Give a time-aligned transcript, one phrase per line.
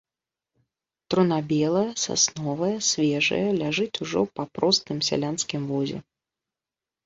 [1.13, 5.97] Труна белая, сасновая, свежая ляжыць ужо па простым сялянскім возе.